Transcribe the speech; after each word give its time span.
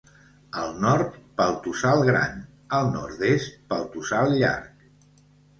Al 0.61 0.71
nord, 0.85 1.19
pel 1.41 1.53
Tossal 1.67 2.01
Gran, 2.09 2.41
al 2.79 2.91
nord-est 2.97 3.61
pel 3.75 3.87
Tossal 3.97 4.35
Llarg. 4.41 5.25